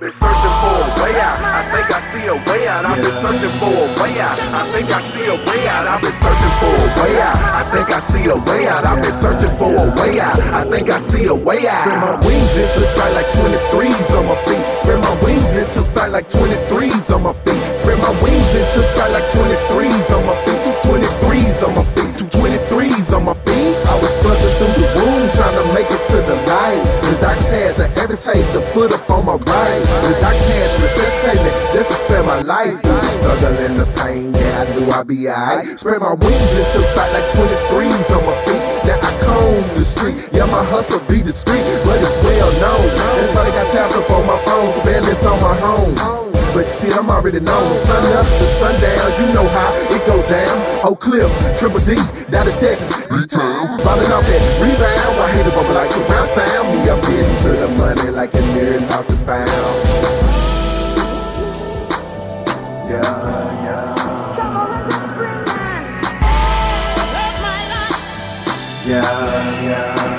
[0.00, 1.36] I've been searching for a way out.
[1.44, 2.88] I think I see a way out.
[2.88, 4.40] I've been searching for a way out.
[4.40, 5.84] I think I see a way out.
[5.84, 7.36] I've been searching for a way out.
[7.36, 8.86] I think I see a way out.
[8.88, 10.40] I've been searching for a way out.
[10.56, 11.84] I think I see a way out.
[11.84, 14.64] Spread my wings into flight like 23s on my feet.
[14.80, 17.60] Spread my wings into flight like 23s on my feet.
[17.76, 18.39] Spread my wings
[27.50, 29.82] had to amputate the foot up on my brain.
[30.06, 32.78] The docs had to resuscitate me just to spare my life.
[32.82, 35.66] Through the struggle and the pain, yeah, I knew I'd be alright.
[35.66, 38.62] Spread my wings into flight like 23s on my feet.
[38.86, 40.16] Now I comb the street.
[40.32, 42.86] Yeah, my hustle be discreet, but it's well known.
[43.18, 46.30] That's why they got tapped up on my phone, so it's on my home.
[46.50, 47.78] But shit, I'm already known.
[47.78, 50.56] Sun up to sundown, you know how it goes down.
[50.82, 51.94] Oak Cliff, Triple D,
[52.26, 53.78] down to Texas, B-Town.
[53.86, 55.69] Ballin' off that rebound, I hate it bumper
[68.90, 69.06] yeah,
[69.62, 70.10] yeah.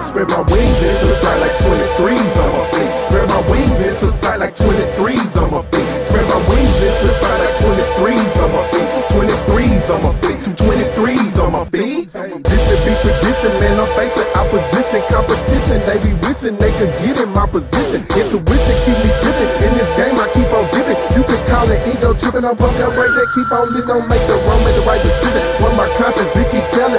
[0.00, 2.92] Spread my wings into the flight like 23s on my feet.
[3.08, 5.88] Spread my wings into the flight like 23s on my feet.
[6.04, 8.88] Spread my wings into the flight like 23s on my feet.
[9.16, 10.40] 23s on my feet.
[10.60, 12.12] 23s on my feet.
[12.12, 13.80] This should be tradition, man.
[13.80, 15.80] I'm facing opposition, competition.
[15.88, 18.04] They be wishing they could get in my position.
[18.12, 19.52] Intuition keep me gripping.
[19.64, 21.00] In this game, I keep on dipping.
[21.16, 22.44] You can call it ego tripping.
[22.44, 23.28] I'm pumped up right there.
[23.32, 23.84] Keep on this.
[23.88, 25.42] Don't make the wrong, make the right decision.
[25.64, 26.95] What my conscience, it keep telling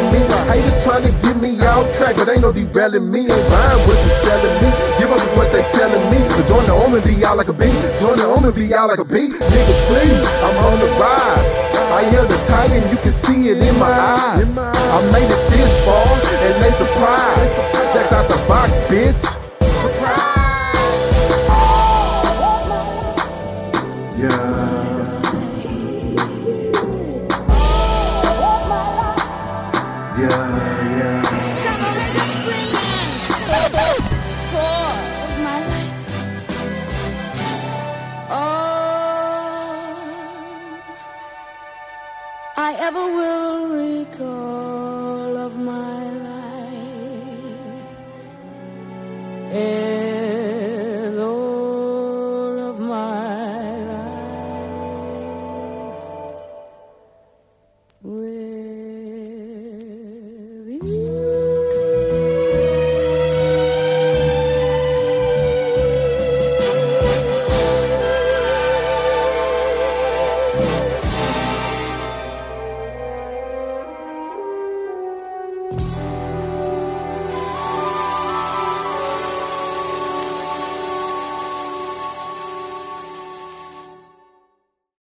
[1.47, 3.23] me off track, but ain't no derailing me.
[3.23, 4.69] Ain't buying what you selling me.
[4.99, 6.19] Give up is what they telling me.
[6.35, 7.71] But join the omen, be out like a bee.
[7.99, 9.31] Join the omen, be out like a bee.
[9.31, 11.51] Nigga, please, I'm on the rise.
[11.95, 14.57] I am the tiger, you can see it in my eyes.
[14.57, 16.07] I made it this far,
[16.43, 17.55] and they surprised.
[17.93, 19.23] Check out the box, bitch.
[24.17, 24.77] Yeah.
[30.17, 31.26] Yeah,
[42.97, 48.03] never will recall of my life.
[49.53, 49.86] Yeah.